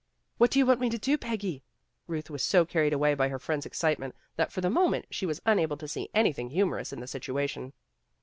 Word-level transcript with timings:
"What 0.39 0.49
do 0.49 0.57
you 0.57 0.65
want 0.65 0.79
me 0.79 0.89
to 0.89 0.97
do, 0.97 1.15
Peggy?" 1.15 1.63
Euth 2.09 2.31
was 2.31 2.43
so 2.43 2.65
carried 2.65 2.91
away 2.91 3.13
by 3.13 3.29
her 3.29 3.37
friend's 3.37 3.67
excitement 3.67 4.15
that 4.35 4.51
for 4.51 4.59
the 4.59 4.67
moment 4.71 5.05
she 5.11 5.27
was 5.27 5.43
unable 5.45 5.77
to 5.77 5.87
see 5.87 6.09
any 6.11 6.33
thing 6.33 6.49
humorous 6.49 6.91
in 6.91 7.01
the 7.01 7.07
situation. 7.07 7.71